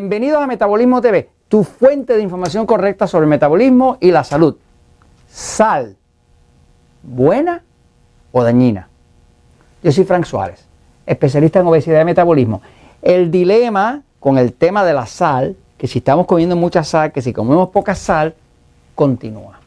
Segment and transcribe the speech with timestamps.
[0.00, 4.56] Bienvenidos a Metabolismo TV, tu fuente de información correcta sobre el metabolismo y la salud.
[5.28, 5.94] Sal,
[7.02, 7.62] ¿buena
[8.32, 8.88] o dañina?
[9.82, 10.64] Yo soy Frank Suárez,
[11.04, 12.62] especialista en obesidad y metabolismo.
[13.02, 17.20] El dilema con el tema de la sal, que si estamos comiendo mucha sal, que
[17.20, 18.34] si comemos poca sal,
[18.94, 19.60] continúa.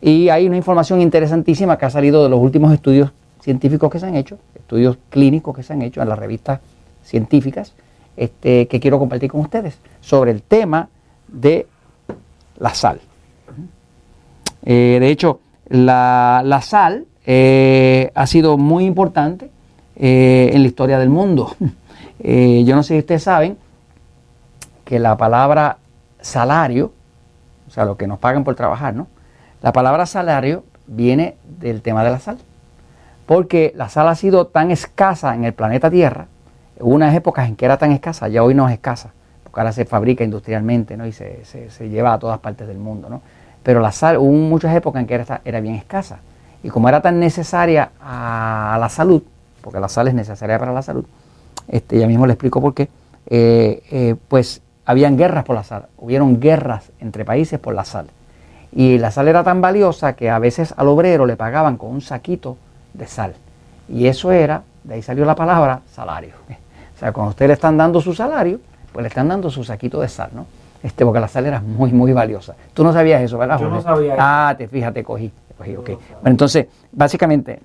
[0.00, 4.06] Y hay una información interesantísima que ha salido de los últimos estudios científicos que se
[4.06, 6.60] han hecho, estudios clínicos que se han hecho en las revistas
[7.02, 7.74] científicas,
[8.16, 10.88] este, que quiero compartir con ustedes sobre el tema
[11.28, 11.66] de
[12.58, 13.00] la sal.
[14.64, 19.50] Eh, de hecho, la, sal eh, ha sido muy importante
[19.96, 21.56] eh, en la historia del mundo.
[22.18, 23.56] yo no sé si ustedes saben
[24.84, 25.78] que la palabra
[26.20, 26.92] salario,
[27.68, 29.06] o sea, lo que nos pagan por trabajar, ¿no?
[29.62, 32.38] La palabra salario viene del tema de la sal.
[33.26, 36.26] Porque la sal ha sido tan escasa en el planeta Tierra
[36.80, 39.10] Hubo unas épocas en que era tan escasa, ya hoy no es escasa,
[39.44, 41.06] porque ahora se fabrica industrialmente ¿no?
[41.06, 41.42] y se,
[41.90, 43.08] lleva a todas partes del mundo.
[43.08, 43.20] ¿no?
[43.62, 46.18] Pero la sal, hubo muchas épocas en que era, era bien escasa.
[46.62, 49.22] Y como era tan necesaria a, la salud,
[49.62, 51.04] porque la sal es necesaria para la salud,
[51.68, 52.88] este, ya mismo le explico por qué,
[53.26, 58.06] eh, eh, pues habían guerras por la sal, hubieron guerras entre países por la sal.
[58.72, 62.00] Y la sal era tan valiosa que a veces al obrero le pagaban con un
[62.00, 62.56] saquito
[62.94, 63.34] de sal.
[63.88, 66.34] Y eso era, de ahí salió la palabra salario.
[67.00, 68.60] O sea, cuando usted le están dando su salario,
[68.92, 70.44] pues le están dando su saquito de sal, ¿no?
[70.82, 72.54] Este, porque la sal era muy, muy valiosa.
[72.74, 73.58] Tú no sabías eso, ¿verdad?
[73.58, 75.32] Yo no sabía Ah, te fijas, te cogí.
[75.48, 75.94] Te cogí okay.
[75.94, 77.58] Bueno, entonces, básicamente,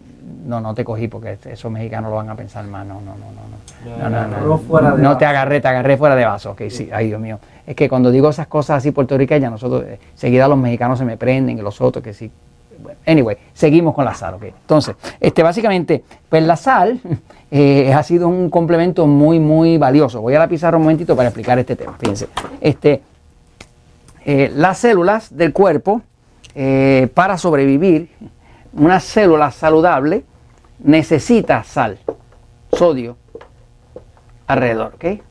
[0.45, 2.87] no, no te cogí porque esos mexicanos lo van a pensar más.
[2.87, 4.09] No, no, no, no.
[4.09, 6.51] No, no, no, no, no te agarré, te agarré fuera de vaso.
[6.51, 7.37] Ok, sí, ay Dios mío.
[7.67, 11.17] Es que cuando digo esas cosas así puertorriqueñas, nosotros, eh, seguida los mexicanos se me
[11.17, 12.31] prenden y los otros que sí.
[12.79, 14.43] Bueno, anyway, seguimos con la sal, ok.
[14.43, 16.99] Entonces, este, básicamente, pues la sal
[17.51, 20.21] eh, ha sido un complemento muy, muy valioso.
[20.21, 21.95] Voy a la pizarra un momentito para explicar este tema.
[21.99, 22.27] Fíjense,
[22.61, 23.01] este,
[24.25, 26.01] eh, las células del cuerpo,
[26.55, 28.09] eh, para sobrevivir,
[28.73, 30.23] una célula saludable
[30.79, 31.99] necesita sal,
[32.71, 33.17] sodio,
[34.47, 34.93] alrededor.
[34.95, 35.21] ¿okay?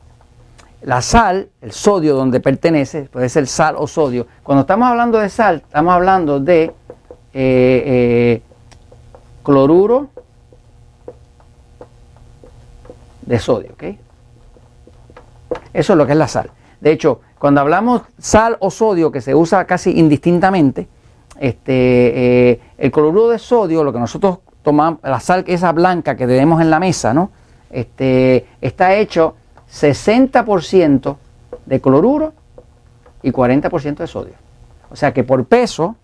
[0.81, 4.27] La sal, el sodio donde pertenece, puede ser sal o sodio.
[4.43, 6.73] Cuando estamos hablando de sal, estamos hablando de
[9.43, 10.09] cloruro
[13.21, 13.71] de sodio.
[13.73, 13.83] ¿ok?
[15.73, 16.49] Eso es lo que es la sal.
[16.79, 20.87] De hecho, cuando hablamos sal o sodio, que se usa casi indistintamente,
[21.39, 26.27] este, eh, el cloruro de sodio, lo que nosotros tomamos, la sal esa blanca que
[26.27, 27.31] tenemos en la mesa, ¿no?
[27.69, 29.35] Este, está hecho
[29.69, 31.17] 60%
[31.65, 32.33] de cloruro
[33.21, 34.33] y 40% de sodio.
[34.89, 35.95] O sea que por peso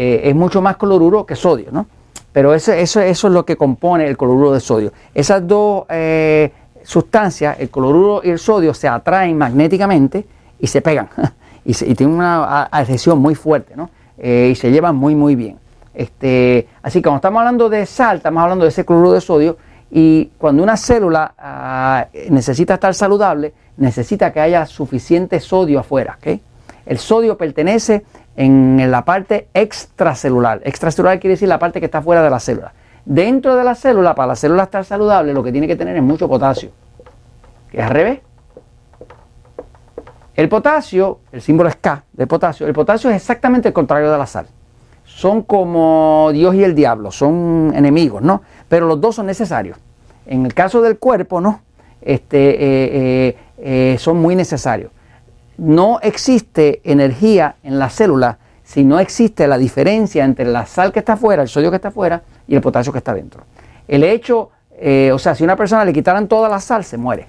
[0.00, 1.86] eh, es mucho más cloruro que sodio, ¿no?
[2.32, 4.92] Pero eso, eso, eso es lo que compone el cloruro de sodio.
[5.12, 6.52] Esas dos eh,
[6.84, 10.24] sustancias, el cloruro y el sodio, se atraen magnéticamente
[10.60, 11.08] y se pegan.
[11.64, 13.90] y, tienen una adhesión muy fuerte, ¿no?
[14.16, 15.58] Eh, y se llevan muy, muy bien.
[15.92, 19.56] Este, así que cuando estamos hablando de sal, estamos hablando de ese cloruro de sodio.
[19.90, 26.18] Y cuando una célula ah, necesita estar saludable, necesita que haya suficiente sodio afuera.
[26.86, 28.04] El sodio pertenece
[28.38, 30.60] en la parte extracelular.
[30.62, 32.72] Extracelular quiere decir la parte que está fuera de la célula.
[33.04, 36.02] Dentro de la célula, para la célula estar saludable, lo que tiene que tener es
[36.04, 36.70] mucho potasio.
[37.68, 38.20] Que es al revés.
[40.36, 44.18] El potasio, el símbolo es K de potasio, el potasio es exactamente el contrario de
[44.18, 44.46] la sal.
[45.04, 48.42] Son como Dios y el diablo, son enemigos, ¿no?
[48.68, 49.78] Pero los dos son necesarios.
[50.26, 51.62] En el caso del cuerpo, ¿no?
[52.00, 52.56] Este, eh,
[52.92, 54.92] eh, eh, son muy necesarios
[55.58, 58.38] no existe energía en la célula
[58.68, 61.88] si no existe la diferencia entre la sal que está afuera, el sodio que está
[61.88, 63.42] afuera y el potasio que está dentro.
[63.86, 66.98] El hecho, eh, o sea, si a una persona le quitaran toda la sal, se
[66.98, 67.26] muere.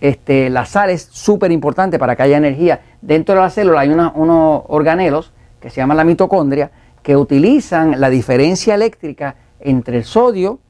[0.00, 2.80] Este, la sal es súper importante para que haya energía.
[3.02, 6.70] Dentro de la célula hay unos organelos que se llaman la mitocondria
[7.02, 10.60] que utilizan la diferencia eléctrica entre el sodio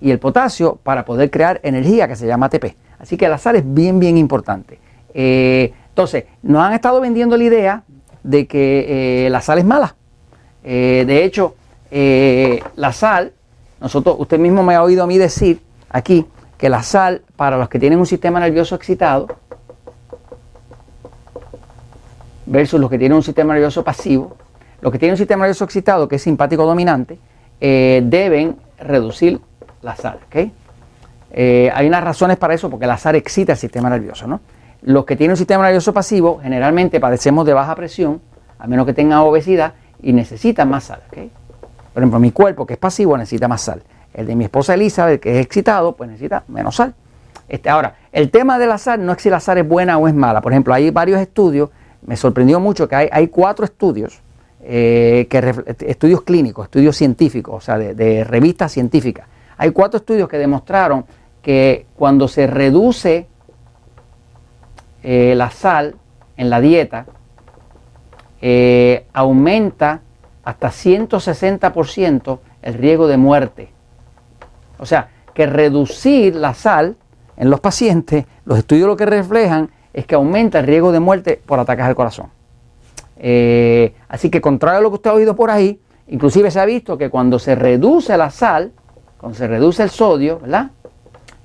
[0.00, 2.76] y el potasio para poder crear energía que se llama ATP.
[3.00, 4.78] Así que la sal es bien, bien importante.
[5.18, 7.82] Eh, entonces, nos han estado vendiendo la idea
[8.22, 9.96] de que eh, la sal es mala.
[10.62, 11.54] Eh, de hecho,
[12.76, 13.32] la sal,
[13.80, 16.26] nosotros, usted mismo me ha oído a mí decir aquí
[16.58, 19.28] que la sal, para los que tienen un sistema nervioso excitado,
[22.44, 24.36] versus los que tienen un sistema nervioso pasivo,
[24.82, 27.18] los que tienen un sistema nervioso excitado, que es simpático dominante,
[27.58, 29.40] deben reducir
[29.80, 30.18] la sal.
[31.32, 34.40] hay unas razones para eso, porque la sal excita el sistema nervioso, ¿no?
[34.82, 38.20] Los que tienen un sistema nervioso pasivo generalmente padecemos de baja presión,
[38.58, 41.02] a menos que tengan obesidad, y necesitan más sal.
[41.10, 43.82] Por ejemplo, mi cuerpo que es pasivo necesita más sal.
[44.12, 46.94] El de mi esposa Elizabeth, que es excitado, pues necesita menos sal.
[47.48, 50.08] Este, ahora, el tema de la sal no es si la sal es buena o
[50.08, 50.40] es mala.
[50.40, 51.70] Por ejemplo, hay varios estudios,
[52.04, 54.20] me sorprendió mucho que hay, cuatro estudios,
[54.62, 55.54] eh, que,
[55.86, 59.26] estudios clínicos, estudios científicos, o sea, de, revistas científicas.
[59.56, 61.04] Hay cuatro estudios que demostraron
[61.40, 63.28] que cuando se reduce
[65.08, 65.94] eh, la sal
[66.36, 67.06] en la dieta,
[68.40, 70.00] eh, aumenta
[70.42, 73.68] hasta 160% el riesgo de muerte.
[74.80, 76.96] O sea, que reducir la sal
[77.36, 81.40] en los pacientes, los estudios lo que reflejan es que aumenta el riesgo de muerte
[81.46, 82.26] por ataques al corazón.
[83.16, 86.64] Eh, así que contrario a lo que usted ha oído por ahí, inclusive se ha
[86.64, 88.72] visto que cuando se reduce la sal,
[89.18, 90.72] cuando se reduce el sodio, ¿verdad?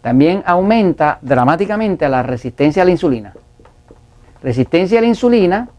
[0.01, 3.35] También aumenta dramáticamente la resistencia a la insulina.
[4.41, 5.69] Resistencia a la insulina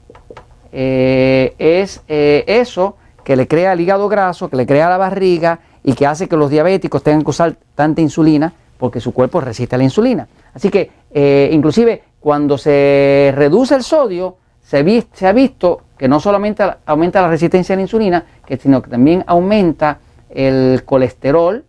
[0.73, 5.61] eh, es eh, eso que le crea el hígado graso, que le crea la barriga
[5.85, 9.75] y que hace que los diabéticos tengan que usar tanta insulina porque su cuerpo resiste
[9.75, 10.29] a la insulina.
[10.55, 16.20] Así que eh, inclusive cuando se reduce el sodio, se, se, ha visto que no
[16.20, 18.25] solamente aumenta la resistencia a la insulina,
[18.61, 19.99] sino que también aumenta
[20.31, 21.65] el colesterol,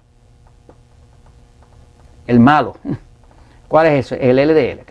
[2.27, 2.77] el malo.
[3.67, 4.15] ¿Cuál es eso?
[4.15, 4.85] El LDL,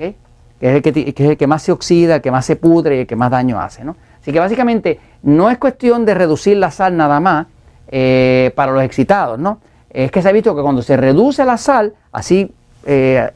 [0.62, 2.96] que, es el que, es el que más se oxida, el que más se pudre
[2.96, 3.84] y el que más daño hace.
[3.84, 3.96] ¿no?
[4.20, 7.48] Así que básicamente no es cuestión de reducir la sal nada más
[7.88, 9.58] eh, para los excitados, ¿no?
[9.90, 12.54] Es que se ha visto que cuando se reduce la sal, así
[12.86, 13.28] eh,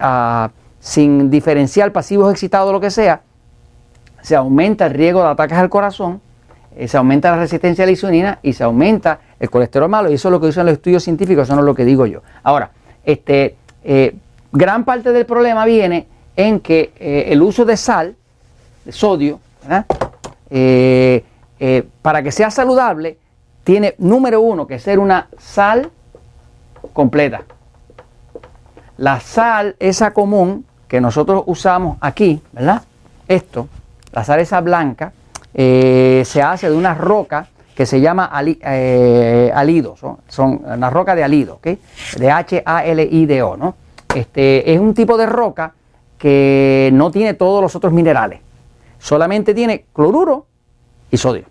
[0.79, 3.21] sin diferencial pasivos excitados o lo que sea,
[4.23, 6.21] se aumenta el riesgo de ataques al corazón,
[6.77, 10.11] eh, se aumenta la resistencia a la insulina y se aumenta el colesterol malo.
[10.11, 12.07] Y eso es lo que dicen los estudios científicos, eso no es lo que digo
[12.07, 12.23] yo.
[12.45, 12.71] Ahora,
[13.05, 13.57] este,
[14.53, 16.07] gran parte del problema viene
[16.37, 18.15] en que el uso de sal,
[18.85, 19.41] de sodio.
[20.51, 21.25] Eh,
[21.59, 23.19] eh, para que sea saludable,
[23.65, 25.91] tiene número uno que ser una sal
[26.93, 27.43] completa.
[28.99, 32.83] La sal esa común que nosotros usamos aquí, ¿verdad?
[33.27, 33.69] Esto,
[34.13, 35.13] la sal esa blanca,
[35.53, 39.97] eh, se hace de una roca que se llama alido,
[40.29, 41.69] son, una roca de alido, ¿ok?
[42.19, 43.75] De H-A-L-I-D-O, ¿no?
[44.15, 45.75] Este, es un tipo de roca
[46.27, 48.41] que no tiene todos los otros minerales
[48.99, 50.47] solamente tiene cloruro
[51.09, 51.45] y sodio.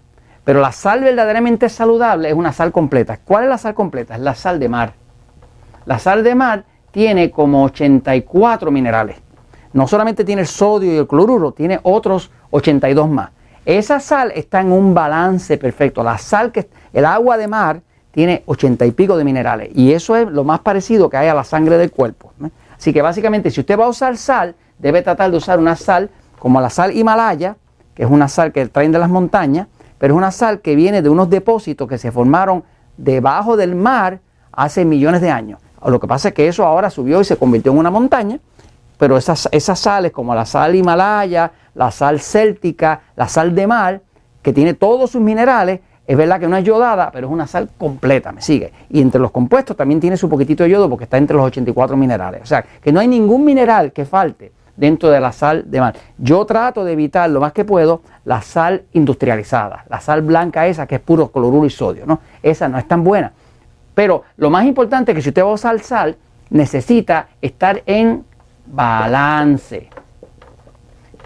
[0.44, 3.22] Pero la sal verdaderamente saludable es una sal completa.
[3.24, 4.16] ¿Cuál es la sal completa?
[4.16, 4.92] Es la sal de mar.
[5.86, 9.16] La sal de mar tiene como 84 minerales.
[9.72, 13.30] No solamente tiene el sodio y el cloruro, tiene otros 82 más.
[13.64, 16.04] Esa sal está en un balance perfecto.
[16.04, 17.80] La sal que el agua de mar
[18.12, 21.34] tiene 80 y pico de minerales y eso es lo más parecido que hay a
[21.34, 22.34] la sangre del cuerpo.
[22.78, 26.10] Así que básicamente si usted va a usar sal, debe tratar de usar una sal
[26.40, 27.58] como la sal Himalaya,
[27.94, 29.68] que es una sal que traen de las montañas,
[29.98, 32.64] pero es una sal que viene de unos depósitos que se formaron
[32.98, 34.20] debajo del mar
[34.52, 35.60] hace millones de años.
[35.86, 38.40] Lo que pasa es que eso ahora subió y se convirtió en una montaña,
[38.98, 44.02] pero esas, esas sales como la sal Himalaya, la sal céltica, la sal de mar,
[44.42, 47.70] que tiene todos sus minerales, es verdad que no es yodada, pero es una sal
[47.78, 48.72] completa, me sigue.
[48.90, 51.98] Y entre los compuestos también tiene su poquitito de yodo porque está entre los 84
[51.98, 52.42] minerales.
[52.44, 55.96] O sea, que no hay ningún mineral que falte dentro de la sal de mar.
[56.18, 60.88] Yo trato de evitar lo más que puedo la sal industrializada, la sal blanca esa
[60.88, 62.20] que es puro cloruro y sodio, ¿no?
[62.44, 63.32] Esa no es tan buena.
[63.94, 66.18] Pero lo más importante es que si usted va a usar sal,
[66.50, 68.26] necesita estar en
[68.66, 69.90] balance.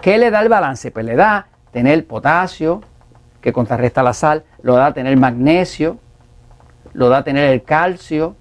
[0.00, 0.90] ¿Qué le da el balance?
[0.90, 2.80] Pues le da tener potasio,
[3.40, 5.98] que contrarresta la sal, lo da tener magnesio,
[6.92, 8.36] lo da tener el calcio,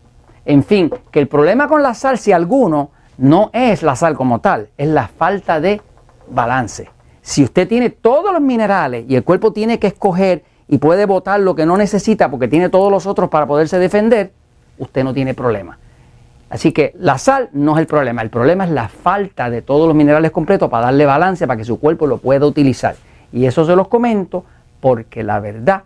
[0.46, 4.40] en fin, que el problema con la sal, si alguno, no es la sal como
[4.40, 5.82] tal, es la falta de
[6.30, 6.90] balance.
[7.22, 11.40] Si usted tiene todos los minerales y el cuerpo tiene que escoger y puede botar
[11.42, 14.32] lo que no necesita porque tiene todos los otros para poderse defender,
[14.78, 15.78] usted no tiene problema.
[16.50, 19.86] Así que la sal no es el problema, el problema es la falta de todos
[19.86, 22.96] los minerales completos para darle balance para que su cuerpo lo pueda utilizar.
[23.34, 24.46] Y eso se los comento
[24.80, 25.84] porque la verdad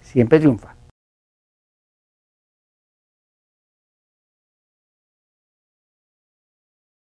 [0.00, 0.74] siempre triunfa.